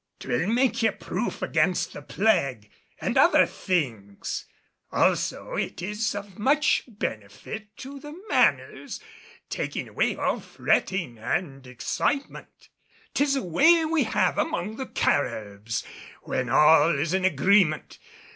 'Twill 0.17 0.47
make 0.47 0.81
ye 0.81 0.89
proof 0.89 1.43
against 1.43 1.93
the 1.93 2.01
plague, 2.01 2.71
and 2.99 3.19
other 3.19 3.45
things. 3.45 4.47
Also 4.91 5.53
it 5.53 5.79
is 5.83 6.15
of 6.15 6.39
much 6.39 6.81
benefit 6.87 7.77
to 7.77 7.99
the 7.99 8.11
manners, 8.27 8.99
taking 9.51 9.87
away 9.87 10.15
all 10.15 10.39
fretting 10.39 11.19
an' 11.19 11.61
excitement. 11.65 12.69
'Tis 13.13 13.35
a 13.35 13.43
way 13.43 13.85
we 13.85 14.01
have 14.05 14.39
among 14.39 14.77
the 14.77 14.87
Caribs, 14.87 15.83
when 16.23 16.49
all 16.49 16.97
is 16.97 17.13
in 17.13 17.23
agreement. 17.23 17.99